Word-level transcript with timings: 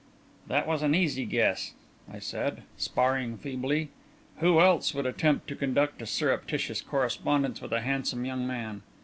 "That 0.47 0.65
was 0.65 0.81
an 0.81 0.95
easy 0.95 1.25
guess," 1.27 1.75
I 2.11 2.17
said, 2.17 2.63
sparring 2.75 3.37
feebly. 3.37 3.89
"Who 4.39 4.59
else 4.59 4.95
would 4.95 5.05
attempt 5.05 5.47
to 5.49 5.55
conduct 5.55 6.01
a 6.01 6.07
surreptitious 6.07 6.81
correspondence 6.81 7.61
with 7.61 7.71
a 7.73 7.81
handsome 7.81 8.25
young 8.25 8.47
man?" 8.47 8.81